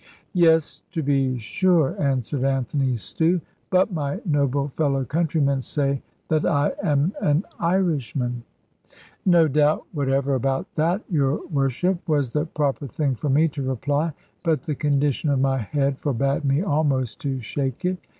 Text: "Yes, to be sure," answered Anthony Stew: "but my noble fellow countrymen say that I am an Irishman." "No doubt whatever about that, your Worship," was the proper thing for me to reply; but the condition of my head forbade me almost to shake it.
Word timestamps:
"Yes, 0.33 0.81
to 0.93 1.03
be 1.03 1.37
sure," 1.37 1.95
answered 2.01 2.43
Anthony 2.43 2.97
Stew: 2.97 3.39
"but 3.69 3.93
my 3.93 4.19
noble 4.25 4.67
fellow 4.69 5.05
countrymen 5.05 5.61
say 5.61 6.01
that 6.27 6.43
I 6.43 6.71
am 6.81 7.13
an 7.21 7.43
Irishman." 7.59 8.41
"No 9.27 9.47
doubt 9.47 9.83
whatever 9.91 10.33
about 10.33 10.73
that, 10.73 11.03
your 11.07 11.45
Worship," 11.49 11.99
was 12.09 12.31
the 12.31 12.47
proper 12.47 12.87
thing 12.87 13.13
for 13.13 13.29
me 13.29 13.47
to 13.49 13.61
reply; 13.61 14.11
but 14.41 14.63
the 14.63 14.73
condition 14.73 15.29
of 15.29 15.39
my 15.39 15.59
head 15.59 15.99
forbade 15.99 16.45
me 16.45 16.63
almost 16.63 17.19
to 17.21 17.39
shake 17.39 17.85
it. 17.85 17.99